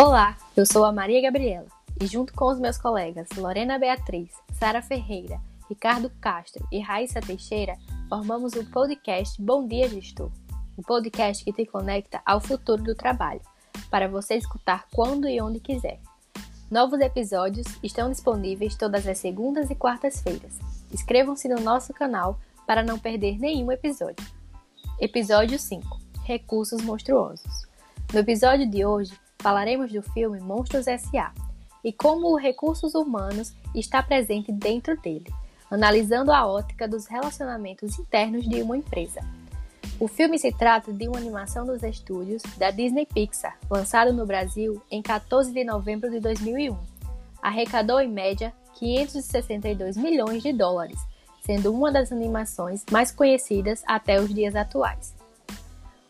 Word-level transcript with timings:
Olá, 0.00 0.36
eu 0.56 0.64
sou 0.64 0.84
a 0.84 0.92
Maria 0.92 1.20
Gabriela 1.20 1.66
e 2.00 2.06
junto 2.06 2.32
com 2.32 2.44
os 2.44 2.60
meus 2.60 2.78
colegas 2.78 3.26
Lorena 3.36 3.80
Beatriz, 3.80 4.30
Sara 4.52 4.80
Ferreira, 4.80 5.40
Ricardo 5.68 6.08
Castro 6.20 6.64
e 6.70 6.78
Raíssa 6.78 7.20
Teixeira, 7.20 7.76
formamos 8.08 8.52
o 8.52 8.64
podcast 8.66 9.42
Bom 9.42 9.66
Dia 9.66 9.88
Gestor, 9.88 10.30
um 10.78 10.84
podcast 10.84 11.44
que 11.44 11.52
te 11.52 11.66
conecta 11.66 12.22
ao 12.24 12.40
futuro 12.40 12.80
do 12.80 12.94
trabalho, 12.94 13.40
para 13.90 14.06
você 14.06 14.36
escutar 14.36 14.86
quando 14.94 15.28
e 15.28 15.40
onde 15.40 15.58
quiser. 15.58 15.98
Novos 16.70 17.00
episódios 17.00 17.66
estão 17.82 18.08
disponíveis 18.08 18.76
todas 18.76 19.04
as 19.04 19.18
segundas 19.18 19.68
e 19.68 19.74
quartas-feiras. 19.74 20.60
Inscrevam-se 20.92 21.48
no 21.48 21.60
nosso 21.60 21.92
canal 21.92 22.38
para 22.68 22.84
não 22.84 23.00
perder 23.00 23.36
nenhum 23.36 23.72
episódio. 23.72 24.24
Episódio 25.00 25.58
5 25.58 26.00
Recursos 26.22 26.82
Monstruosos. 26.82 27.66
No 28.12 28.20
episódio 28.20 28.70
de 28.70 28.86
hoje, 28.86 29.12
falaremos 29.40 29.92
do 29.92 30.02
filme 30.02 30.40
Monstros 30.40 30.86
S.A. 30.86 31.32
e 31.84 31.92
como 31.92 32.34
os 32.34 32.42
recursos 32.42 32.94
humanos 32.94 33.54
está 33.74 34.02
presente 34.02 34.52
dentro 34.52 34.96
dele, 35.00 35.32
analisando 35.70 36.32
a 36.32 36.46
ótica 36.46 36.88
dos 36.88 37.06
relacionamentos 37.06 37.98
internos 37.98 38.48
de 38.48 38.60
uma 38.62 38.76
empresa. 38.76 39.20
O 40.00 40.06
filme 40.06 40.38
se 40.38 40.52
trata 40.52 40.92
de 40.92 41.08
uma 41.08 41.18
animação 41.18 41.66
dos 41.66 41.82
estúdios 41.82 42.42
da 42.56 42.70
Disney 42.70 43.04
Pixar, 43.04 43.58
lançado 43.68 44.12
no 44.12 44.24
Brasil 44.24 44.80
em 44.90 45.02
14 45.02 45.52
de 45.52 45.64
novembro 45.64 46.08
de 46.08 46.20
2001. 46.20 46.76
Arrecadou 47.42 48.00
em 48.00 48.08
média 48.08 48.52
562 48.74 49.96
milhões 49.96 50.42
de 50.42 50.52
dólares, 50.52 51.00
sendo 51.44 51.72
uma 51.72 51.90
das 51.90 52.12
animações 52.12 52.84
mais 52.92 53.10
conhecidas 53.10 53.82
até 53.86 54.20
os 54.20 54.32
dias 54.32 54.54
atuais. 54.54 55.16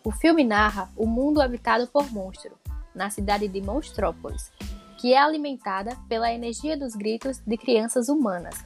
O 0.05 0.11
filme 0.11 0.45
narra 0.45 0.91
o 0.97 1.07
mundo 1.07 1.41
habitado 1.41 1.87
por 1.87 2.13
monstros, 2.13 2.59
na 2.99 3.09
cidade 3.09 3.49
de 3.49 3.63
Monstrópolis, 3.63 4.53
que 4.99 5.15
é 5.15 5.19
alimentada 5.19 5.97
pela 6.09 6.33
energia 6.33 6.77
dos 6.77 6.95
gritos 6.95 7.39
de 7.47 7.57
crianças 7.57 8.09
humanas. 8.09 8.57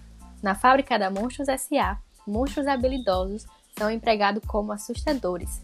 Na 0.42 0.54
fábrica 0.54 0.98
da 0.98 1.10
Monstros 1.10 1.48
S.A., 1.48 1.98
monstros 2.26 2.66
habilidosos 2.66 3.46
são 3.78 3.90
empregados 3.90 4.42
como 4.46 4.72
assustadores 4.72 5.62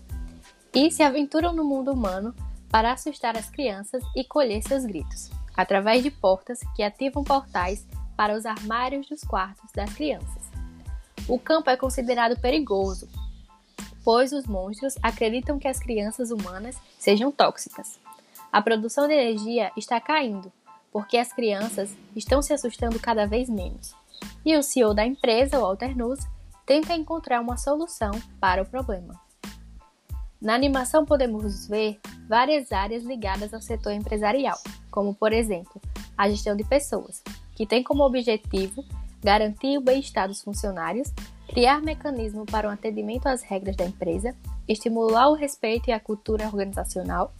e 0.74 0.90
se 0.90 1.02
aventuram 1.02 1.52
no 1.52 1.64
mundo 1.64 1.92
humano 1.92 2.34
para 2.70 2.92
assustar 2.92 3.36
as 3.36 3.48
crianças 3.48 4.02
e 4.14 4.22
colher 4.22 4.62
seus 4.62 4.84
gritos, 4.84 5.30
através 5.56 6.02
de 6.02 6.10
portas 6.10 6.60
que 6.76 6.82
ativam 6.82 7.24
portais 7.24 7.86
para 8.16 8.36
os 8.36 8.44
armários 8.44 9.08
dos 9.08 9.22
quartos 9.22 9.72
das 9.72 9.92
crianças. 9.94 10.42
O 11.26 11.38
campo 11.38 11.70
é 11.70 11.76
considerado 11.76 12.38
perigoso, 12.38 13.08
pois 14.04 14.32
os 14.32 14.46
monstros 14.46 14.94
acreditam 15.02 15.58
que 15.58 15.68
as 15.68 15.78
crianças 15.78 16.30
humanas 16.30 16.76
sejam 16.98 17.30
tóxicas. 17.30 17.98
A 18.50 18.62
produção 18.62 19.06
de 19.06 19.12
energia 19.12 19.70
está 19.76 20.00
caindo, 20.00 20.50
porque 20.90 21.18
as 21.18 21.32
crianças 21.32 21.94
estão 22.16 22.40
se 22.40 22.52
assustando 22.52 22.98
cada 22.98 23.26
vez 23.26 23.48
menos. 23.48 23.94
E 24.44 24.56
o 24.56 24.62
CEO 24.62 24.94
da 24.94 25.04
empresa, 25.04 25.60
Walter 25.60 25.96
Nuss, 25.96 26.26
tenta 26.64 26.94
encontrar 26.94 27.40
uma 27.40 27.58
solução 27.58 28.10
para 28.40 28.62
o 28.62 28.66
problema. 28.66 29.20
Na 30.40 30.54
animação 30.54 31.04
podemos 31.04 31.66
ver 31.66 32.00
várias 32.26 32.72
áreas 32.72 33.02
ligadas 33.02 33.52
ao 33.52 33.60
setor 33.60 33.92
empresarial, 33.92 34.56
como 34.90 35.14
por 35.14 35.32
exemplo, 35.32 35.80
a 36.16 36.28
gestão 36.30 36.56
de 36.56 36.64
pessoas, 36.64 37.22
que 37.54 37.66
tem 37.66 37.82
como 37.82 38.04
objetivo 38.04 38.82
garantir 39.22 39.76
o 39.76 39.82
bem-estar 39.82 40.26
dos 40.26 40.42
funcionários, 40.42 41.12
criar 41.48 41.82
mecanismos 41.82 42.46
para 42.50 42.68
o 42.68 42.70
atendimento 42.70 43.26
às 43.26 43.42
regras 43.42 43.76
da 43.76 43.84
empresa, 43.84 44.34
estimular 44.66 45.28
o 45.28 45.34
respeito 45.34 45.88
e 45.88 45.92
a 45.92 46.00
cultura 46.00 46.46
organizacional 46.46 47.34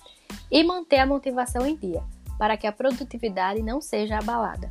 e 0.50 0.62
manter 0.64 0.98
a 0.98 1.06
motivação 1.06 1.66
em 1.66 1.76
dia, 1.76 2.02
para 2.38 2.56
que 2.56 2.66
a 2.66 2.72
produtividade 2.72 3.62
não 3.62 3.80
seja 3.80 4.18
abalada. 4.18 4.70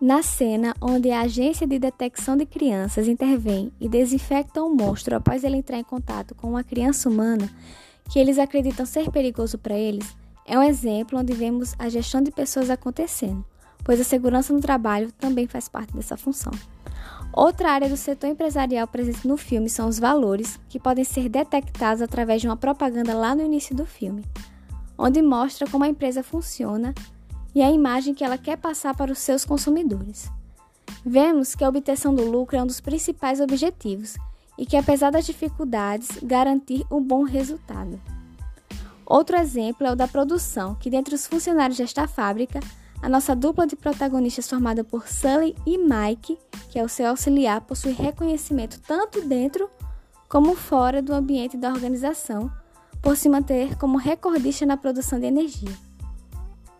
Na 0.00 0.22
cena 0.22 0.74
onde 0.80 1.10
a 1.10 1.20
agência 1.20 1.66
de 1.66 1.78
detecção 1.78 2.34
de 2.34 2.46
crianças 2.46 3.06
intervém 3.06 3.70
e 3.78 3.86
desinfecta 3.86 4.62
o 4.62 4.74
monstro 4.74 5.14
após 5.14 5.44
ele 5.44 5.58
entrar 5.58 5.78
em 5.78 5.84
contato 5.84 6.34
com 6.34 6.48
uma 6.48 6.64
criança 6.64 7.06
humana 7.06 7.50
que 8.10 8.18
eles 8.18 8.38
acreditam 8.38 8.86
ser 8.86 9.10
perigoso 9.10 9.58
para 9.58 9.78
eles, 9.78 10.16
é 10.50 10.58
um 10.58 10.62
exemplo 10.62 11.18
onde 11.18 11.32
vemos 11.32 11.74
a 11.78 11.88
gestão 11.88 12.22
de 12.22 12.30
pessoas 12.30 12.68
acontecendo 12.68 13.44
pois 13.84 14.00
a 14.00 14.04
segurança 14.04 14.52
no 14.52 14.60
trabalho 14.60 15.10
também 15.12 15.46
faz 15.46 15.68
parte 15.68 15.94
dessa 15.94 16.16
função. 16.16 16.52
Outra 17.32 17.70
área 17.70 17.88
do 17.88 17.96
setor 17.96 18.28
empresarial 18.28 18.86
presente 18.86 19.26
no 19.26 19.36
filme 19.36 19.68
são 19.68 19.88
os 19.88 19.98
valores, 19.98 20.58
que 20.68 20.80
podem 20.80 21.04
ser 21.04 21.28
detectados 21.28 22.02
através 22.02 22.40
de 22.40 22.48
uma 22.48 22.56
propaganda 22.56 23.14
lá 23.14 23.34
no 23.34 23.42
início 23.42 23.74
do 23.74 23.86
filme, 23.86 24.24
onde 24.98 25.22
mostra 25.22 25.68
como 25.68 25.84
a 25.84 25.88
empresa 25.88 26.22
funciona 26.22 26.94
e 27.54 27.62
a 27.62 27.70
imagem 27.70 28.14
que 28.14 28.24
ela 28.24 28.36
quer 28.36 28.56
passar 28.56 28.96
para 28.96 29.12
os 29.12 29.18
seus 29.18 29.44
consumidores. 29.44 30.30
Vemos 31.04 31.54
que 31.54 31.64
a 31.64 31.68
obtenção 31.68 32.14
do 32.14 32.28
lucro 32.28 32.56
é 32.56 32.62
um 32.62 32.66
dos 32.66 32.80
principais 32.80 33.40
objetivos 33.40 34.16
e 34.58 34.66
que, 34.66 34.76
apesar 34.76 35.10
das 35.10 35.24
dificuldades, 35.24 36.08
garantir 36.22 36.84
um 36.90 37.00
bom 37.00 37.22
resultado. 37.22 37.98
Outro 39.10 39.36
exemplo 39.36 39.84
é 39.84 39.90
o 39.90 39.96
da 39.96 40.06
produção, 40.06 40.76
que 40.76 40.88
dentre 40.88 41.16
os 41.16 41.26
funcionários 41.26 41.76
desta 41.76 42.06
fábrica, 42.06 42.60
a 43.02 43.08
nossa 43.08 43.34
dupla 43.34 43.66
de 43.66 43.74
protagonistas 43.74 44.48
formada 44.48 44.84
por 44.84 45.08
Sully 45.08 45.56
e 45.66 45.76
Mike, 45.76 46.38
que 46.68 46.78
é 46.78 46.84
o 46.84 46.88
seu 46.88 47.08
auxiliar, 47.08 47.60
possui 47.62 47.90
reconhecimento 47.90 48.80
tanto 48.86 49.20
dentro 49.22 49.68
como 50.28 50.54
fora 50.54 51.02
do 51.02 51.12
ambiente 51.12 51.56
da 51.56 51.72
organização, 51.72 52.48
por 53.02 53.16
se 53.16 53.28
manter 53.28 53.76
como 53.76 53.98
recordista 53.98 54.64
na 54.64 54.76
produção 54.76 55.18
de 55.18 55.26
energia. 55.26 55.76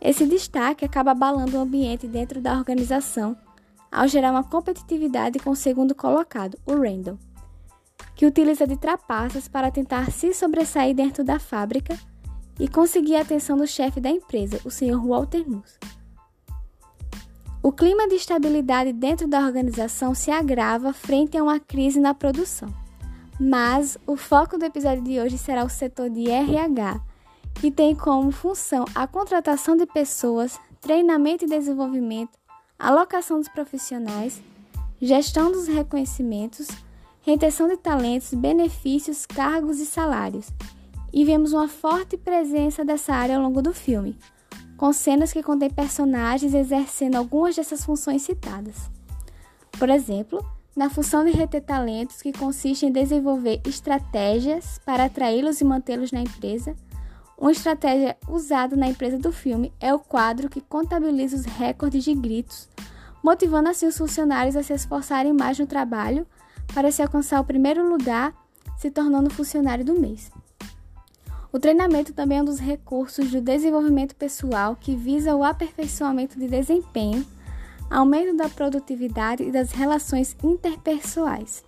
Esse 0.00 0.24
destaque 0.24 0.84
acaba 0.84 1.10
abalando 1.10 1.56
o 1.56 1.60
ambiente 1.60 2.06
dentro 2.06 2.40
da 2.40 2.56
organização 2.56 3.36
ao 3.90 4.06
gerar 4.06 4.30
uma 4.30 4.44
competitividade 4.44 5.40
com 5.40 5.50
o 5.50 5.56
segundo 5.56 5.96
colocado, 5.96 6.56
o 6.64 6.74
Randall, 6.74 7.18
que 8.14 8.24
utiliza 8.24 8.68
de 8.68 8.76
trapaças 8.76 9.48
para 9.48 9.68
tentar 9.72 10.12
se 10.12 10.32
sobressair 10.32 10.94
dentro 10.94 11.24
da 11.24 11.40
fábrica 11.40 11.98
e 12.60 12.68
conseguir 12.68 13.16
a 13.16 13.22
atenção 13.22 13.56
do 13.56 13.66
chefe 13.66 14.00
da 14.00 14.10
empresa, 14.10 14.60
o 14.66 14.70
Sr. 14.70 15.00
Walter 15.02 15.48
Nuss. 15.48 15.78
O 17.62 17.72
clima 17.72 18.06
de 18.06 18.16
estabilidade 18.16 18.92
dentro 18.92 19.26
da 19.26 19.40
organização 19.40 20.14
se 20.14 20.30
agrava 20.30 20.92
frente 20.92 21.38
a 21.38 21.42
uma 21.42 21.58
crise 21.58 21.98
na 21.98 22.12
produção. 22.12 22.68
Mas 23.40 23.96
o 24.06 24.14
foco 24.14 24.58
do 24.58 24.64
episódio 24.66 25.02
de 25.02 25.18
hoje 25.18 25.38
será 25.38 25.64
o 25.64 25.70
setor 25.70 26.10
de 26.10 26.28
RH, 26.28 27.00
que 27.54 27.70
tem 27.70 27.94
como 27.94 28.30
função 28.30 28.84
a 28.94 29.06
contratação 29.06 29.74
de 29.74 29.86
pessoas, 29.86 30.60
treinamento 30.82 31.46
e 31.46 31.48
desenvolvimento, 31.48 32.38
alocação 32.78 33.38
dos 33.38 33.48
profissionais, 33.48 34.42
gestão 35.00 35.50
dos 35.50 35.66
reconhecimentos, 35.66 36.68
retenção 37.22 37.68
de 37.68 37.78
talentos, 37.78 38.34
benefícios, 38.34 39.24
cargos 39.24 39.80
e 39.80 39.86
salários. 39.86 40.50
E 41.12 41.24
vemos 41.24 41.52
uma 41.52 41.68
forte 41.68 42.16
presença 42.16 42.84
dessa 42.84 43.14
área 43.14 43.36
ao 43.36 43.42
longo 43.42 43.60
do 43.60 43.72
filme 43.72 44.16
com 44.80 44.94
cenas 44.94 45.30
que 45.30 45.42
contêm 45.42 45.68
personagens 45.68 46.54
exercendo 46.54 47.16
algumas 47.16 47.54
dessas 47.54 47.84
funções 47.84 48.22
citadas. 48.22 48.90
Por 49.78 49.90
exemplo, 49.90 50.42
na 50.74 50.88
função 50.88 51.22
de 51.22 51.32
reter 51.32 51.60
talentos, 51.60 52.22
que 52.22 52.32
consiste 52.32 52.86
em 52.86 52.90
desenvolver 52.90 53.60
estratégias 53.66 54.80
para 54.82 55.04
atraí-los 55.04 55.60
e 55.60 55.64
mantê-los 55.64 56.12
na 56.12 56.22
empresa. 56.22 56.74
Uma 57.36 57.52
estratégia 57.52 58.16
usada 58.26 58.74
na 58.74 58.88
empresa 58.88 59.18
do 59.18 59.30
filme 59.30 59.70
é 59.78 59.92
o 59.92 59.98
quadro 59.98 60.48
que 60.48 60.62
contabiliza 60.62 61.36
os 61.36 61.44
recordes 61.44 62.02
de 62.02 62.14
gritos, 62.14 62.66
motivando 63.22 63.68
assim 63.68 63.86
os 63.86 63.98
funcionários 63.98 64.56
a 64.56 64.62
se 64.62 64.72
esforçarem 64.72 65.34
mais 65.34 65.58
no 65.58 65.66
trabalho 65.66 66.26
para 66.72 66.90
se 66.90 67.02
alcançar 67.02 67.38
o 67.38 67.44
primeiro 67.44 67.86
lugar, 67.86 68.32
se 68.78 68.90
tornando 68.90 69.28
funcionário 69.28 69.84
do 69.84 70.00
mês. 70.00 70.30
O 71.52 71.58
treinamento 71.58 72.12
também 72.12 72.38
é 72.38 72.42
um 72.42 72.44
dos 72.44 72.60
recursos 72.60 73.30
do 73.30 73.40
desenvolvimento 73.40 74.14
pessoal 74.14 74.76
que 74.76 74.94
visa 74.94 75.34
o 75.34 75.42
aperfeiçoamento 75.42 76.38
de 76.38 76.46
desempenho, 76.46 77.26
aumento 77.90 78.36
da 78.36 78.48
produtividade 78.48 79.42
e 79.42 79.50
das 79.50 79.72
relações 79.72 80.36
interpessoais. 80.44 81.64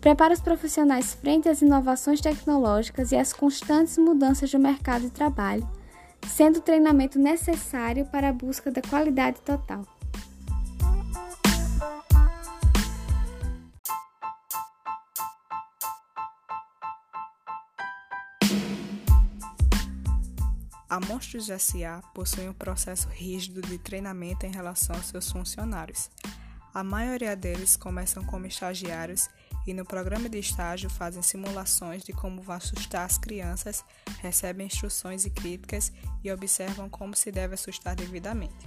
Prepara 0.00 0.34
os 0.34 0.40
profissionais 0.40 1.14
frente 1.14 1.48
às 1.48 1.62
inovações 1.62 2.20
tecnológicas 2.20 3.10
e 3.10 3.16
às 3.16 3.32
constantes 3.32 3.98
mudanças 3.98 4.52
do 4.52 4.58
mercado 4.58 5.02
de 5.02 5.10
trabalho, 5.10 5.68
sendo 6.28 6.58
o 6.58 6.62
treinamento 6.62 7.18
necessário 7.18 8.06
para 8.06 8.28
a 8.28 8.32
busca 8.32 8.70
da 8.70 8.80
qualidade 8.82 9.40
total. 9.40 9.95
Monstros 21.00 21.50
S.A. 21.50 22.00
possui 22.14 22.48
um 22.48 22.52
processo 22.52 23.08
rígido 23.08 23.60
de 23.60 23.78
treinamento 23.78 24.46
em 24.46 24.52
relação 24.52 24.94
aos 24.94 25.06
seus 25.06 25.30
funcionários. 25.30 26.10
A 26.72 26.84
maioria 26.84 27.34
deles 27.34 27.76
começam 27.76 28.24
como 28.24 28.46
estagiários 28.46 29.28
e 29.66 29.74
no 29.74 29.84
programa 29.84 30.28
de 30.28 30.38
estágio 30.38 30.88
fazem 30.88 31.22
simulações 31.22 32.04
de 32.04 32.12
como 32.12 32.40
vão 32.40 32.54
assustar 32.54 33.04
as 33.04 33.18
crianças, 33.18 33.84
recebem 34.20 34.66
instruções 34.66 35.24
e 35.24 35.30
críticas 35.30 35.92
e 36.22 36.30
observam 36.30 36.88
como 36.88 37.16
se 37.16 37.32
deve 37.32 37.54
assustar 37.54 37.96
devidamente. 37.96 38.66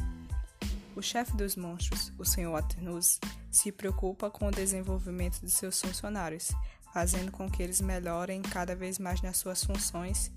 O 0.96 1.02
chefe 1.02 1.36
dos 1.38 1.56
monstros, 1.56 2.12
o 2.18 2.26
Sr. 2.26 2.50
Waternoose, 2.50 3.20
se 3.50 3.72
preocupa 3.72 4.30
com 4.30 4.48
o 4.48 4.52
desenvolvimento 4.52 5.40
de 5.40 5.50
seus 5.50 5.80
funcionários, 5.80 6.52
fazendo 6.94 7.32
com 7.32 7.50
que 7.50 7.64
eles 7.64 7.80
melhorem 7.80 8.42
cada 8.42 8.76
vez 8.76 9.00
mais 9.00 9.22
nas 9.22 9.38
suas 9.38 9.64
funções 9.64 10.32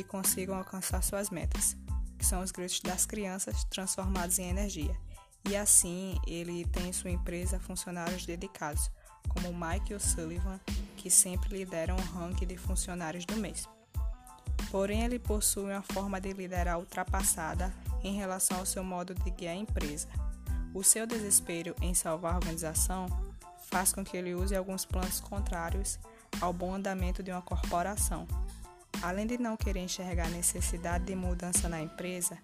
e 0.00 0.04
consigam 0.04 0.56
alcançar 0.56 1.02
suas 1.02 1.30
metas, 1.30 1.76
que 2.18 2.24
são 2.24 2.42
os 2.42 2.50
gritos 2.50 2.80
das 2.80 3.06
crianças 3.06 3.64
transformados 3.64 4.38
em 4.38 4.48
energia. 4.48 4.96
E 5.48 5.56
assim, 5.56 6.20
ele 6.26 6.64
tem 6.66 6.88
em 6.88 6.92
sua 6.92 7.10
empresa 7.10 7.58
funcionários 7.58 8.26
dedicados, 8.26 8.90
como 9.28 9.52
Mike 9.52 9.94
O'Sullivan, 9.94 10.60
que 10.96 11.10
sempre 11.10 11.56
lideram 11.56 11.96
o 11.96 12.18
ranking 12.18 12.46
de 12.46 12.56
funcionários 12.56 13.24
do 13.24 13.36
mês. 13.36 13.68
Porém, 14.70 15.04
ele 15.04 15.18
possui 15.18 15.64
uma 15.64 15.82
forma 15.82 16.20
de 16.20 16.32
liderar 16.32 16.78
ultrapassada 16.78 17.72
em 18.02 18.14
relação 18.16 18.58
ao 18.58 18.66
seu 18.66 18.84
modo 18.84 19.14
de 19.14 19.30
guiar 19.30 19.54
a 19.54 19.58
empresa. 19.58 20.08
O 20.74 20.82
seu 20.82 21.06
desespero 21.06 21.74
em 21.80 21.94
salvar 21.94 22.34
a 22.34 22.36
organização 22.36 23.06
faz 23.70 23.92
com 23.92 24.04
que 24.04 24.16
ele 24.16 24.34
use 24.34 24.54
alguns 24.54 24.84
planos 24.84 25.20
contrários 25.20 25.98
ao 26.40 26.52
bom 26.52 26.74
andamento 26.74 27.22
de 27.22 27.30
uma 27.30 27.42
corporação. 27.42 28.26
Além 29.02 29.26
de 29.26 29.38
não 29.38 29.56
querer 29.56 29.80
enxergar 29.80 30.26
a 30.26 30.30
necessidade 30.30 31.04
de 31.04 31.14
mudança 31.14 31.68
na 31.68 31.80
empresa, 31.80 32.38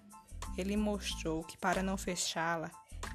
ele 0.57 0.77
mostrou 0.77 1.43
que 1.43 1.57
para 1.57 1.83
não 1.83 1.97
fechá-la, 1.97 2.71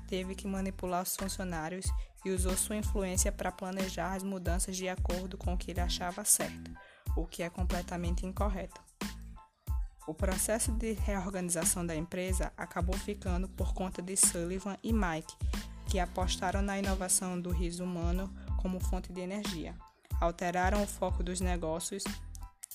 teve 0.09 0.35
que 0.35 0.47
manipular 0.47 1.03
os 1.03 1.17
funcionários 1.17 1.87
e 2.25 2.31
usou 2.31 2.57
sua 2.57 2.77
influência 2.77 3.33
para 3.33 3.51
planejar 3.51 4.15
as 4.15 4.23
mudanças 4.23 4.77
de 4.77 4.89
acordo 4.89 5.39
com 5.39 5.55
o 5.55 5.57
que 5.57 5.71
ele 5.71 5.81
achava 5.81 6.25
certo, 6.25 6.71
o 7.17 7.27
que 7.27 7.43
é 7.43 7.49
completamente 7.49 8.27
incorreto. 8.27 8.81
O 10.07 10.13
processo 10.13 10.73
de 10.73 10.93
reorganização 10.93 11.87
da 11.87 11.95
empresa 11.95 12.53
acabou 12.57 12.97
ficando 12.97 13.49
por 13.49 13.73
conta 13.73 14.03
de 14.03 14.17
Sullivan 14.17 14.77
e 14.83 14.93
Mike, 14.93 15.35
que 15.87 15.99
apostaram 15.99 16.61
na 16.61 16.79
inovação 16.79 17.41
do 17.41 17.51
riso 17.51 17.85
humano 17.85 18.33
como 18.61 18.81
fonte 18.81 19.13
de 19.13 19.21
energia, 19.21 19.75
alteraram 20.21 20.83
o 20.83 20.87
foco 20.87 21.23
dos 21.23 21.41
negócios, 21.41 22.05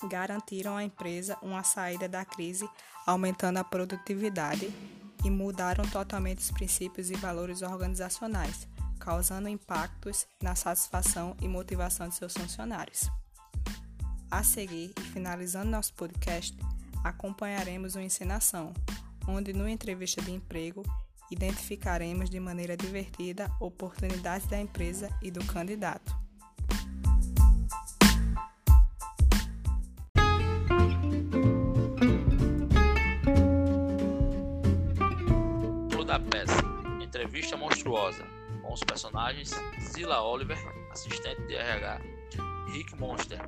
garantiram 0.04 0.76
à 0.76 0.84
empresa 0.84 1.38
uma 1.42 1.62
saída 1.62 2.08
da 2.08 2.24
crise, 2.24 2.68
aumentando 3.06 3.58
a 3.58 3.64
produtividade 3.64 4.72
e 5.24 5.30
mudaram 5.30 5.86
totalmente 5.88 6.38
os 6.38 6.50
princípios 6.50 7.10
e 7.10 7.14
valores 7.14 7.62
organizacionais, 7.62 8.68
causando 8.98 9.48
impactos 9.48 10.26
na 10.42 10.54
satisfação 10.54 11.36
e 11.40 11.48
motivação 11.48 12.08
de 12.08 12.14
seus 12.14 12.34
funcionários. 12.34 13.10
A 14.30 14.42
seguir, 14.42 14.92
e 14.98 15.00
finalizando 15.12 15.70
nosso 15.70 15.94
podcast, 15.94 16.56
acompanharemos 17.02 17.94
uma 17.94 18.04
encenação, 18.04 18.74
onde, 19.26 19.52
numa 19.52 19.70
entrevista 19.70 20.20
de 20.20 20.32
emprego, 20.32 20.82
identificaremos 21.30 22.28
de 22.28 22.38
maneira 22.38 22.76
divertida 22.76 23.50
oportunidades 23.60 24.46
da 24.46 24.60
empresa 24.60 25.08
e 25.22 25.30
do 25.30 25.44
candidato. 25.46 26.25
Da 36.16 36.20
peça 36.30 36.62
Entrevista 37.02 37.58
Monstruosa 37.58 38.24
com 38.62 38.72
os 38.72 38.80
personagens 38.80 39.50
Zila 39.80 40.22
Oliver, 40.22 40.56
assistente 40.90 41.42
de 41.42 41.54
RH, 41.54 42.00
Rick 42.72 42.96
Monster, 42.96 43.38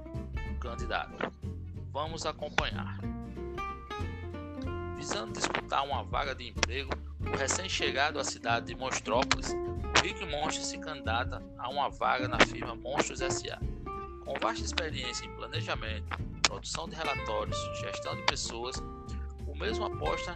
candidato. 0.61 1.33
Vamos 1.91 2.27
acompanhar. 2.27 2.99
Visando 4.99 5.33
disputar 5.33 5.83
uma 5.85 6.03
vaga 6.05 6.35
de 6.35 6.49
emprego, 6.49 6.91
o 7.21 7.37
recém-chegado 7.37 8.21
à 8.21 8.25
cidade 8.25 8.67
de 8.67 8.75
Monstrópolis, 8.75 9.55
Rick 10.03 10.27
Monster 10.27 10.63
se 10.63 10.77
candidata 10.79 11.43
a 11.57 11.71
uma 11.71 11.89
vaga 11.89 12.29
na 12.29 12.39
firma 12.39 12.75
Monstros 12.75 13.21
SA. 13.21 13.59
Com 14.27 14.35
vasta 14.41 14.63
experiência 14.63 15.25
em 15.25 15.35
planejamento, 15.37 16.19
produção 16.43 16.87
de 16.87 16.97
relatórios, 16.97 17.57
gestão 17.81 18.15
de 18.15 18.23
pessoas, 18.25 18.77
o 19.47 19.57
mesmo 19.57 19.87
aposta 19.87 20.35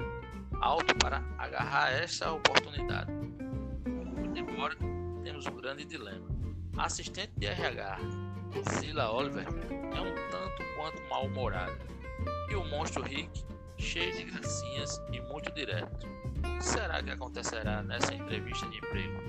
alto 0.63 0.95
para 0.97 1.23
agarrar 1.39 1.93
esta 1.93 2.33
oportunidade. 2.33 3.11
Embora 4.35 4.75
temos 5.23 5.47
um 5.47 5.57
grande 5.57 5.85
dilema. 5.85 6.29
Assistente 6.79 7.33
de 7.37 7.47
RH, 7.47 7.99
Sila 8.79 9.11
Oliver, 9.13 9.45
é 9.45 10.01
um 10.01 10.31
tanto 10.31 10.63
quanto 10.77 11.03
mal-humorada, 11.11 11.77
e 12.49 12.55
o 12.55 12.65
monstro 12.65 13.03
Rick, 13.03 13.45
cheio 13.77 14.17
de 14.17 14.25
gracinhas 14.25 15.03
e 15.13 15.21
muito 15.21 15.53
direto. 15.53 16.07
O 16.39 16.59
que 16.59 16.65
será 16.65 17.03
que 17.03 17.11
acontecerá 17.11 17.83
nessa 17.83 18.15
entrevista 18.15 18.67
de 18.71 18.79
emprego? 18.79 19.21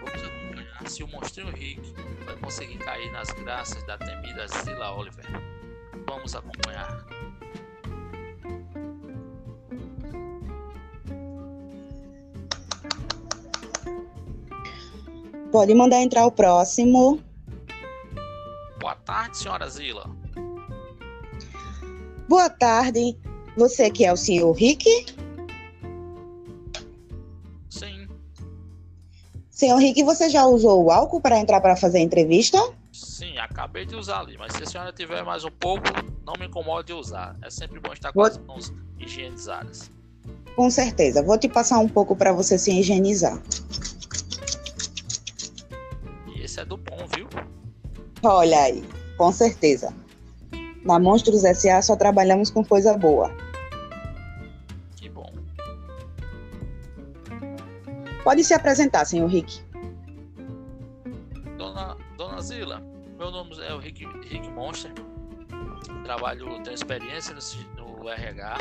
Vamos 0.00 0.22
acompanhar 0.22 0.88
se 0.88 1.04
o 1.04 1.08
monstrinho 1.08 1.50
Rick 1.50 1.94
vai 2.24 2.36
conseguir 2.38 2.78
cair 2.78 3.12
nas 3.12 3.30
graças 3.30 3.82
da 3.84 3.98
temida 3.98 4.48
Sila 4.48 4.96
Oliver. 4.96 5.26
Vamos 6.08 6.34
acompanhar. 6.34 7.06
Pode 15.50 15.74
mandar 15.74 16.00
entrar 16.00 16.26
o 16.26 16.30
próximo. 16.30 17.20
Boa 18.80 18.94
tarde, 18.94 19.38
senhora 19.38 19.68
Zila. 19.68 20.10
Boa 22.28 22.50
tarde. 22.50 23.16
Você 23.56 23.90
que 23.90 24.04
é 24.04 24.12
o 24.12 24.16
senhor 24.16 24.52
Rick? 24.52 25.06
Sim. 27.70 28.08
Senhor 29.50 29.78
Rick, 29.78 30.02
você 30.02 30.28
já 30.28 30.44
usou 30.44 30.84
o 30.84 30.90
álcool 30.90 31.20
para 31.20 31.38
entrar 31.38 31.60
para 31.60 31.76
fazer 31.76 31.98
a 31.98 32.02
entrevista? 32.02 32.58
Sim, 32.92 33.38
acabei 33.38 33.86
de 33.86 33.94
usar 33.94 34.20
ali, 34.20 34.36
mas 34.38 34.52
se 34.52 34.62
a 34.62 34.66
senhora 34.66 34.92
tiver 34.92 35.22
mais 35.24 35.44
um 35.44 35.50
pouco, 35.50 35.84
não 36.24 36.34
me 36.38 36.46
incomode 36.46 36.88
de 36.88 36.92
usar. 36.92 37.36
É 37.42 37.48
sempre 37.48 37.80
bom 37.80 37.92
estar 37.92 38.12
com 38.12 38.20
Vou... 38.20 38.26
as 38.26 38.38
mãos 38.38 38.72
higienizadas. 38.98 39.90
Com 40.54 40.70
certeza. 40.70 41.22
Vou 41.22 41.38
te 41.38 41.48
passar 41.48 41.78
um 41.78 41.88
pouco 41.88 42.16
para 42.16 42.32
você 42.32 42.58
se 42.58 42.70
higienizar. 42.72 43.40
Esse 46.56 46.62
é 46.62 46.64
do 46.64 46.78
bom, 46.78 46.96
viu? 47.14 47.28
Olha 48.22 48.58
aí, 48.62 48.82
com 49.18 49.30
certeza. 49.30 49.94
Na 50.86 50.98
Monstros 50.98 51.44
S.A. 51.44 51.82
só 51.82 51.94
trabalhamos 51.96 52.48
com 52.50 52.64
coisa 52.64 52.96
boa. 52.96 53.30
Que 54.96 55.10
bom. 55.10 55.30
Pode 58.24 58.42
se 58.42 58.54
apresentar, 58.54 59.04
senhor 59.04 59.26
Rick. 59.26 59.60
Dona, 61.58 61.94
Dona 62.16 62.40
Zila, 62.40 62.82
meu 63.18 63.30
nome 63.30 63.54
é 63.62 63.74
o 63.74 63.78
Rick, 63.78 64.06
Rick 64.26 64.48
Monster. 64.48 64.94
Trabalho, 66.04 66.62
tenho 66.62 66.74
experiência 66.74 67.34
no, 67.34 67.98
no 67.98 68.08
RH. 68.08 68.56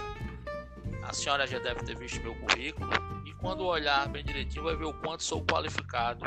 A 1.01 1.13
senhora 1.13 1.47
já 1.47 1.59
deve 1.59 1.79
ter 1.85 1.97
visto 1.97 2.21
meu 2.21 2.35
currículo. 2.41 2.89
E 3.25 3.31
quando 3.35 3.63
olhar 3.63 4.09
bem 4.09 4.25
direitinho, 4.25 4.65
vai 4.65 4.75
ver 4.75 4.83
o 4.83 4.93
quanto 4.95 5.23
sou 5.23 5.41
qualificado 5.45 6.25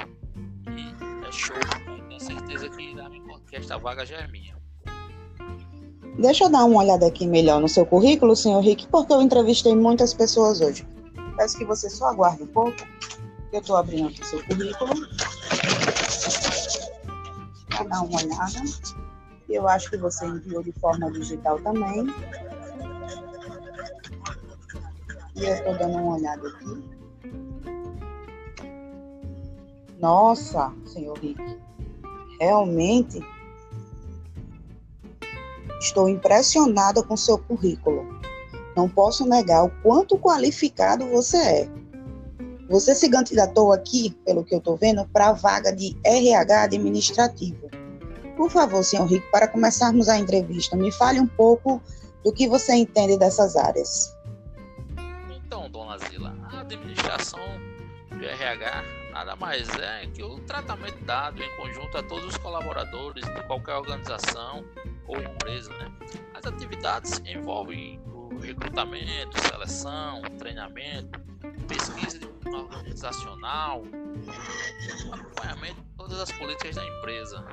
é 1.29 1.33
show. 1.33 1.57
tenho 2.09 2.21
certeza 2.21 2.69
que, 2.71 2.95
que 3.49 3.57
esta 3.57 3.79
vaga 3.79 4.05
já 4.05 4.17
é 4.17 4.27
minha. 4.29 4.57
Deixa 6.19 6.45
eu 6.45 6.49
dar 6.49 6.65
uma 6.65 6.81
olhada 6.81 7.07
aqui 7.07 7.27
melhor 7.27 7.61
no 7.61 7.69
seu 7.69 7.87
currículo, 7.87 8.35
senhor 8.35 8.61
Rick, 8.61 8.89
porque 8.89 9.13
eu 9.13 9.23
entrevistei 9.23 9.77
muitas 9.77 10.13
pessoas 10.13 10.61
hoje. 10.61 10.87
Peço 11.37 11.57
que 11.57 11.65
você 11.65 11.89
só 11.89 12.07
aguarde 12.07 12.43
um 12.43 12.47
pouco. 12.49 12.77
Eu 13.53 13.61
estou 13.61 13.77
abrindo 13.77 14.09
aqui 14.09 14.21
o 14.21 14.25
seu 14.25 14.45
currículo. 14.45 14.95
Para 17.69 17.85
dar 17.85 18.03
uma 18.03 18.21
olhada. 18.21 18.63
Eu 19.49 19.69
acho 19.69 19.91
que 19.91 19.97
você 19.97 20.27
enviou 20.27 20.63
de 20.63 20.73
forma 20.73 21.11
digital 21.13 21.61
também. 21.61 22.07
E 25.37 25.45
eu 25.45 25.55
estou 25.55 25.79
dando 25.79 25.99
uma 25.99 26.17
olhada 26.17 26.49
aqui. 26.49 26.98
Nossa, 29.99 30.73
senhor 30.87 31.19
Rick, 31.19 31.41
realmente 32.41 33.21
estou 35.81 36.09
impressionada 36.09 37.03
com 37.03 37.17
seu 37.17 37.37
currículo. 37.39 38.07
Não 38.77 38.89
posso 38.89 39.27
negar 39.27 39.65
o 39.65 39.71
quanto 39.83 40.17
qualificado 40.17 41.05
você 41.09 41.37
é. 41.37 41.69
Você 42.71 42.95
se 42.95 43.09
candidatou 43.09 43.73
aqui, 43.73 44.11
pelo 44.25 44.45
que 44.45 44.55
eu 44.55 44.59
estou 44.59 44.77
vendo, 44.77 45.05
para 45.09 45.31
a 45.31 45.33
vaga 45.33 45.73
de 45.73 45.97
RH 46.05 46.63
administrativo. 46.63 47.69
Por 48.37 48.51
favor, 48.51 48.85
senhor 48.85 49.07
Rick, 49.07 49.29
para 49.33 49.49
começarmos 49.49 50.09
a 50.09 50.17
entrevista, 50.17 50.77
me 50.77 50.93
fale 50.93 51.19
um 51.19 51.27
pouco 51.27 51.83
do 52.23 52.33
que 52.33 52.47
você 52.47 52.75
entende 52.75 53.17
dessas 53.17 53.57
áreas. 53.57 54.15
Então, 55.45 55.69
dona 55.71 55.99
Zila, 55.99 56.37
a 56.53 56.61
administração 56.61 57.68
de 58.19 58.27
RH 58.27 58.85
nada 59.13 59.35
mais 59.37 59.77
é 59.79 60.07
que 60.07 60.23
o 60.23 60.39
tratamento 60.41 61.03
dado 61.05 61.43
em 61.43 61.57
conjunto 61.57 61.99
a 61.99 62.03
todos 62.03 62.25
os 62.27 62.37
colaboradores 62.37 63.25
de 63.25 63.43
qualquer 63.45 63.75
organização 63.75 64.65
ou 65.07 65.21
empresa. 65.21 65.71
Né? 65.77 65.93
As 66.35 66.45
atividades 66.47 67.21
envolvem 67.25 68.01
o 68.07 68.39
recrutamento, 68.39 69.41
seleção, 69.41 70.23
treinamento, 70.39 71.21
pesquisa 71.67 72.21
organizacional, 72.47 73.83
acompanhamento 75.13 75.83
de 75.83 75.97
todas 75.97 76.21
as 76.21 76.33
políticas 76.33 76.77
da 76.77 76.85
empresa. 76.87 77.45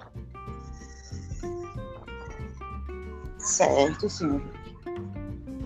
Certo, 3.38 4.10
senhor. 4.10 4.42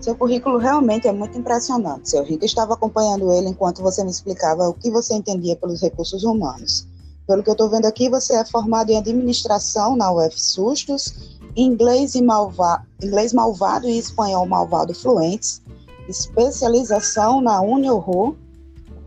Seu 0.00 0.16
currículo 0.16 0.56
realmente 0.56 1.06
é 1.06 1.12
muito 1.12 1.36
impressionante, 1.36 2.08
seu 2.08 2.24
Rico. 2.24 2.44
Estava 2.44 2.72
acompanhando 2.72 3.30
ele 3.32 3.48
enquanto 3.48 3.82
você 3.82 4.02
me 4.02 4.10
explicava 4.10 4.66
o 4.66 4.72
que 4.72 4.90
você 4.90 5.14
entendia 5.14 5.54
pelos 5.56 5.82
recursos 5.82 6.24
humanos. 6.24 6.88
Pelo 7.26 7.42
que 7.42 7.50
eu 7.50 7.52
estou 7.52 7.68
vendo 7.68 7.84
aqui, 7.84 8.08
você 8.08 8.34
é 8.34 8.44
formado 8.44 8.90
em 8.90 8.96
administração 8.96 9.94
na 9.94 10.10
UF 10.10 10.40
Sustos, 10.40 11.38
inglês, 11.54 12.14
e 12.14 12.22
malva... 12.22 12.82
inglês 13.02 13.34
malvado 13.34 13.86
e 13.86 13.98
espanhol 13.98 14.46
malvado 14.46 14.94
fluentes, 14.94 15.62
especialização 16.08 17.42
na 17.42 17.60
Uniohu. 17.60 18.36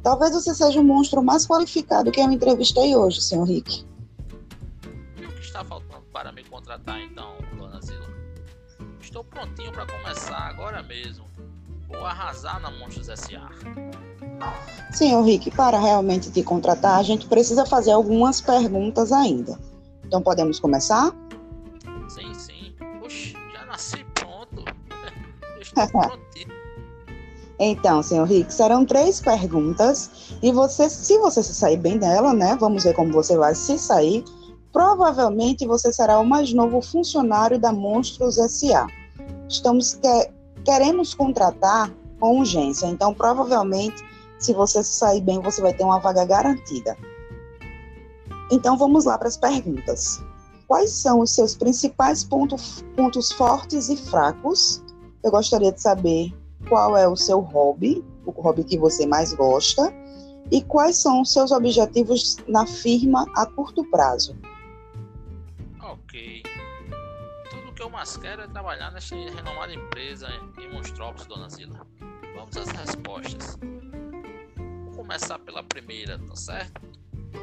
Talvez 0.03 0.31
você 0.31 0.53
seja 0.53 0.79
o 0.79 0.83
monstro 0.83 1.23
mais 1.23 1.47
qualificado 1.47 2.11
que 2.11 2.21
eu 2.21 2.31
entrevistei 2.31 2.95
hoje, 2.95 3.19
senhor 3.19 3.45
Rick. 3.45 3.83
O 5.17 5.27
que 5.33 5.41
está 5.41 5.63
faltando 5.65 6.03
para 6.13 6.31
me 6.31 6.43
contratar, 6.43 7.01
então? 7.01 7.33
Estou 9.13 9.25
prontinho 9.25 9.71
para 9.71 9.85
começar 9.85 10.49
agora 10.49 10.81
mesmo. 10.81 11.25
Vou 11.87 12.03
arrasar 12.03 12.59
na 12.59 12.71
Monstros 12.71 13.09
S.A. 13.09 13.47
Senhor 14.91 15.21
Rick, 15.21 15.51
para 15.51 15.79
realmente 15.79 16.31
te 16.31 16.41
contratar, 16.41 16.97
a 16.97 17.03
gente 17.03 17.27
precisa 17.27 17.63
fazer 17.63 17.91
algumas 17.91 18.41
perguntas 18.41 19.11
ainda. 19.11 19.59
Então 20.03 20.19
podemos 20.19 20.59
começar? 20.59 21.15
Sim, 22.09 22.33
sim. 22.33 22.73
Oxe, 23.05 23.37
já 23.53 23.63
nasci 23.67 24.03
pronto. 24.15 24.65
Estou 25.61 25.87
prontinho. 25.87 26.63
Então, 27.59 28.01
senhor 28.01 28.27
Rick, 28.27 28.51
serão 28.51 28.83
três 28.83 29.21
perguntas 29.21 30.33
e 30.41 30.51
você, 30.51 30.89
se 30.89 31.19
você 31.19 31.43
se 31.43 31.53
sair 31.53 31.77
bem 31.77 31.99
dela, 31.99 32.33
né? 32.33 32.57
Vamos 32.59 32.83
ver 32.83 32.95
como 32.95 33.13
você 33.13 33.37
vai 33.37 33.53
se 33.53 33.77
sair. 33.77 34.25
Provavelmente 34.71 35.67
você 35.67 35.93
será 35.93 36.19
o 36.19 36.25
mais 36.25 36.51
novo 36.51 36.81
funcionário 36.81 37.59
da 37.59 37.71
Monstros 37.71 38.37
SA 38.37 38.87
estamos 39.53 39.93
que, 39.95 40.31
queremos 40.63 41.13
contratar 41.13 41.91
com 42.19 42.39
urgência. 42.39 42.87
Então, 42.87 43.13
provavelmente, 43.13 44.03
se 44.39 44.53
você 44.53 44.83
sair 44.83 45.21
bem, 45.21 45.39
você 45.39 45.61
vai 45.61 45.73
ter 45.73 45.83
uma 45.83 45.99
vaga 45.99 46.25
garantida. 46.25 46.97
Então, 48.51 48.77
vamos 48.77 49.05
lá 49.05 49.17
para 49.17 49.27
as 49.27 49.37
perguntas. 49.37 50.23
Quais 50.67 50.91
são 50.91 51.19
os 51.19 51.31
seus 51.31 51.55
principais 51.55 52.23
pontos, 52.23 52.83
pontos 52.95 53.31
fortes 53.31 53.89
e 53.89 53.97
fracos? 53.97 54.81
Eu 55.23 55.31
gostaria 55.31 55.71
de 55.71 55.81
saber 55.81 56.33
qual 56.67 56.95
é 56.97 57.07
o 57.07 57.15
seu 57.15 57.39
hobby, 57.39 58.03
o 58.25 58.31
hobby 58.31 58.63
que 58.63 58.77
você 58.77 59.05
mais 59.05 59.33
gosta, 59.33 59.93
e 60.51 60.61
quais 60.61 60.97
são 60.97 61.21
os 61.21 61.31
seus 61.31 61.51
objetivos 61.51 62.37
na 62.47 62.65
firma 62.65 63.25
a 63.35 63.45
curto 63.45 63.83
prazo. 63.85 64.35
Ok 65.81 66.52
que 67.83 67.85
eu 67.85 67.89
mais 67.89 68.15
quero 68.15 68.41
é 68.41 68.47
trabalhar 68.47 68.91
nesta 68.91 69.13
renomada 69.13 69.73
empresa 69.73 70.29
em 70.57 70.71
Monstrópolis, 70.71 71.27
Dona 71.27 71.49
Zila. 71.49 71.85
Vamos 72.33 72.55
às 72.55 72.69
respostas. 72.69 73.59
Vou 74.85 74.93
começar 74.95 75.37
pela 75.39 75.61
primeira, 75.61 76.17
tá 76.17 76.33
certo? 76.33 76.81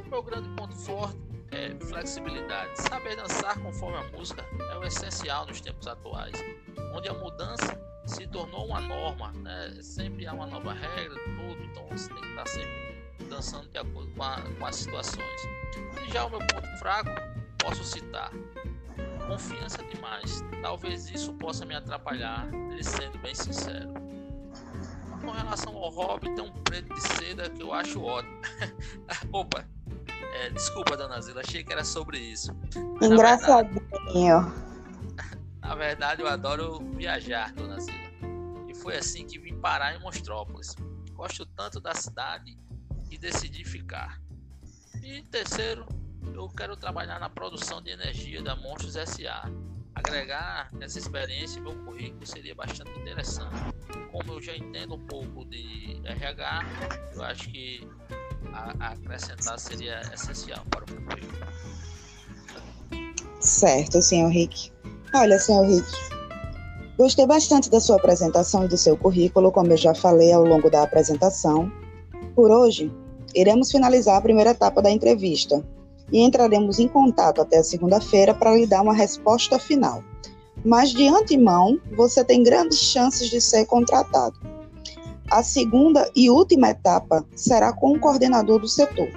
Meu 0.08 0.22
grande 0.22 0.48
ponto 0.56 0.74
forte 0.74 1.18
é 1.50 1.76
flexibilidade. 1.84 2.70
Saber 2.80 3.16
dançar 3.16 3.58
conforme 3.60 3.98
a 3.98 4.16
música 4.16 4.42
é 4.72 4.78
o 4.78 4.82
essencial 4.82 5.44
nos 5.44 5.60
tempos 5.60 5.86
atuais, 5.86 6.42
onde 6.94 7.06
a 7.06 7.12
mudança 7.12 7.78
se 8.06 8.26
tornou 8.26 8.64
uma 8.64 8.80
norma, 8.80 9.32
né? 9.32 9.76
sempre 9.82 10.26
há 10.26 10.32
uma 10.32 10.46
nova 10.46 10.72
regra, 10.72 11.20
tudo, 11.36 11.62
então 11.64 11.86
você 11.88 12.08
tem 12.08 12.22
que 12.22 12.28
estar 12.28 12.48
sempre 12.48 13.28
dançando 13.28 13.68
de 13.68 13.76
acordo 13.76 14.10
com, 14.14 14.22
a, 14.22 14.40
com 14.58 14.66
as 14.66 14.76
situações. 14.76 15.42
E 16.02 16.10
já 16.10 16.24
o 16.24 16.30
meu 16.30 16.38
ponto 16.38 16.78
fraco, 16.78 17.10
posso 17.58 17.84
citar 17.84 18.32
confiança 19.30 19.78
demais. 19.84 20.44
Talvez 20.60 21.08
isso 21.08 21.32
possa 21.34 21.64
me 21.64 21.74
atrapalhar, 21.74 22.48
sendo 22.82 23.16
bem 23.18 23.34
sincero. 23.34 23.94
Com 25.20 25.30
relação 25.30 25.76
ao 25.76 25.90
hobby, 25.90 26.34
tem 26.34 26.44
um 26.44 26.52
preto 26.64 26.92
de 26.92 27.00
seda 27.00 27.48
que 27.48 27.62
eu 27.62 27.72
acho 27.72 28.02
ótimo. 28.02 28.40
Opa, 29.32 29.64
é, 30.34 30.50
desculpa, 30.50 30.96
dona 30.96 31.20
Zila, 31.20 31.42
achei 31.42 31.62
que 31.62 31.72
era 31.72 31.84
sobre 31.84 32.18
isso. 32.18 32.52
Mas, 33.00 33.10
Engraçadinho. 33.10 33.80
Na 33.86 34.14
verdade, 34.14 34.54
na 35.62 35.74
verdade, 35.74 36.22
eu 36.22 36.28
adoro 36.28 36.80
viajar, 36.96 37.52
dona 37.52 37.78
Zila. 37.78 37.98
E 38.68 38.74
foi 38.74 38.96
assim 38.96 39.26
que 39.26 39.38
vim 39.38 39.54
parar 39.60 39.94
em 39.94 40.00
Monstrópolis. 40.00 40.74
Gosto 41.12 41.46
tanto 41.46 41.80
da 41.80 41.94
cidade 41.94 42.56
e 43.10 43.18
decidi 43.18 43.62
ficar. 43.62 44.20
E 45.02 45.22
terceiro, 45.22 45.86
eu 46.34 46.48
quero 46.48 46.76
trabalhar 46.76 47.18
na 47.18 47.28
produção 47.28 47.82
de 47.82 47.90
energia 47.90 48.42
da 48.42 48.56
Monstros 48.56 48.94
SA. 48.94 49.50
Agregar 49.94 50.70
essa 50.80 50.98
experiência 50.98 51.58
em 51.58 51.62
meu 51.62 51.74
currículo 51.84 52.26
seria 52.26 52.54
bastante 52.54 52.90
interessante. 52.98 53.56
Como 54.10 54.32
eu 54.32 54.42
já 54.42 54.56
entendo 54.56 54.94
um 54.94 55.06
pouco 55.06 55.44
de 55.44 56.00
RH, 56.04 56.60
eu 57.14 57.22
acho 57.22 57.50
que 57.50 57.86
a, 58.52 58.74
a 58.80 58.92
acrescentar 58.92 59.58
seria 59.58 60.00
essencial 60.12 60.64
para 60.70 60.84
o 60.84 60.90
meu 60.90 61.02
currículo. 61.02 61.38
Certo, 63.40 64.00
senhor 64.00 64.30
Rick. 64.30 64.72
Olha, 65.14 65.38
senhor 65.38 65.66
Rick, 65.66 65.90
gostei 66.96 67.26
bastante 67.26 67.70
da 67.70 67.80
sua 67.80 67.96
apresentação 67.96 68.64
e 68.64 68.68
do 68.68 68.76
seu 68.76 68.96
currículo, 68.96 69.50
como 69.50 69.72
eu 69.72 69.76
já 69.76 69.94
falei 69.94 70.32
ao 70.32 70.44
longo 70.44 70.70
da 70.70 70.82
apresentação. 70.82 71.70
Por 72.34 72.50
hoje, 72.50 72.92
iremos 73.34 73.70
finalizar 73.70 74.16
a 74.16 74.20
primeira 74.20 74.50
etapa 74.50 74.80
da 74.80 74.90
entrevista, 74.90 75.64
e 76.12 76.20
entraremos 76.20 76.78
em 76.78 76.88
contato 76.88 77.40
até 77.40 77.62
segunda-feira 77.62 78.34
para 78.34 78.54
lhe 78.54 78.66
dar 78.66 78.82
uma 78.82 78.94
resposta 78.94 79.58
final. 79.58 80.02
Mas 80.64 80.90
de 80.90 81.08
antemão, 81.08 81.78
você 81.96 82.24
tem 82.24 82.42
grandes 82.42 82.78
chances 82.78 83.30
de 83.30 83.40
ser 83.40 83.64
contratado. 83.66 84.38
A 85.30 85.42
segunda 85.42 86.10
e 86.14 86.28
última 86.28 86.70
etapa 86.70 87.24
será 87.34 87.72
com 87.72 87.92
o 87.92 88.00
coordenador 88.00 88.58
do 88.58 88.68
setor. 88.68 89.08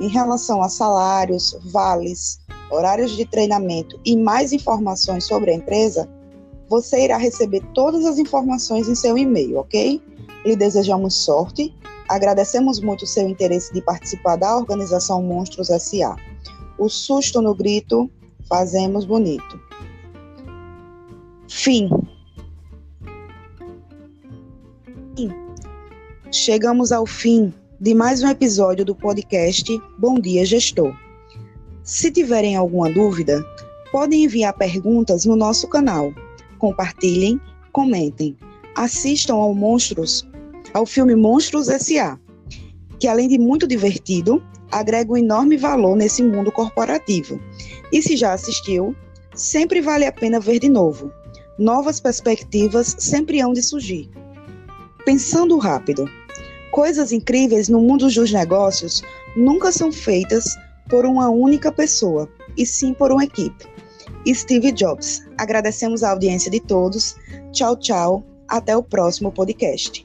Em 0.00 0.08
relação 0.08 0.62
a 0.62 0.68
salários, 0.68 1.58
vales, 1.64 2.38
horários 2.70 3.16
de 3.16 3.24
treinamento 3.24 3.98
e 4.04 4.16
mais 4.16 4.52
informações 4.52 5.24
sobre 5.24 5.50
a 5.50 5.54
empresa, 5.54 6.08
você 6.68 7.04
irá 7.04 7.16
receber 7.16 7.62
todas 7.74 8.04
as 8.04 8.18
informações 8.18 8.88
em 8.88 8.94
seu 8.94 9.16
e-mail, 9.16 9.58
ok? 9.58 10.00
Lhe 10.44 10.56
desejamos 10.56 11.14
sorte. 11.14 11.74
Agradecemos 12.08 12.80
muito 12.80 13.02
o 13.02 13.06
seu 13.06 13.28
interesse 13.28 13.72
de 13.72 13.82
participar 13.82 14.36
da 14.36 14.56
organização 14.56 15.22
Monstros 15.22 15.68
SA 15.68 16.16
o 16.78 16.88
susto 16.88 17.40
no 17.40 17.54
grito, 17.54 18.10
fazemos 18.48 19.04
bonito. 19.04 19.60
Fim. 21.48 21.88
Chegamos 26.30 26.92
ao 26.92 27.06
fim 27.06 27.52
de 27.80 27.94
mais 27.94 28.22
um 28.22 28.28
episódio 28.28 28.84
do 28.84 28.94
podcast 28.94 29.80
Bom 29.98 30.20
Dia 30.20 30.44
Gestor. 30.44 30.94
Se 31.82 32.10
tiverem 32.10 32.56
alguma 32.56 32.90
dúvida, 32.90 33.44
podem 33.90 34.24
enviar 34.24 34.52
perguntas 34.52 35.24
no 35.24 35.36
nosso 35.36 35.68
canal. 35.68 36.12
Compartilhem, 36.58 37.40
comentem. 37.72 38.36
Assistam 38.74 39.34
ao 39.34 39.54
Monstros, 39.54 40.28
ao 40.74 40.84
filme 40.84 41.14
Monstros 41.14 41.68
S.A., 41.68 42.18
que 42.98 43.08
além 43.08 43.28
de 43.28 43.38
muito 43.38 43.66
divertido, 43.66 44.42
agrega 44.70 45.12
um 45.12 45.16
enorme 45.16 45.56
valor 45.56 45.96
nesse 45.96 46.22
mundo 46.22 46.52
corporativo. 46.52 47.40
E 47.92 48.02
se 48.02 48.16
já 48.16 48.32
assistiu, 48.32 48.94
sempre 49.34 49.80
vale 49.80 50.04
a 50.06 50.12
pena 50.12 50.40
ver 50.40 50.58
de 50.58 50.68
novo. 50.68 51.10
Novas 51.58 52.00
perspectivas 52.00 52.96
sempre 52.98 53.40
hão 53.40 53.52
de 53.52 53.62
surgir. 53.62 54.10
Pensando 55.04 55.56
rápido, 55.58 56.08
coisas 56.70 57.12
incríveis 57.12 57.68
no 57.68 57.80
mundo 57.80 58.08
dos 58.08 58.32
negócios 58.32 59.02
nunca 59.36 59.72
são 59.72 59.92
feitas 59.92 60.56
por 60.88 61.04
uma 61.04 61.28
única 61.28 61.72
pessoa, 61.72 62.28
e 62.56 62.64
sim 62.64 62.94
por 62.94 63.12
uma 63.12 63.24
equipe. 63.24 63.66
Steve 64.34 64.72
Jobs. 64.72 65.24
Agradecemos 65.38 66.02
a 66.02 66.10
audiência 66.10 66.50
de 66.50 66.60
todos. 66.60 67.16
Tchau, 67.52 67.76
tchau. 67.76 68.24
Até 68.48 68.76
o 68.76 68.82
próximo 68.82 69.30
podcast. 69.32 70.04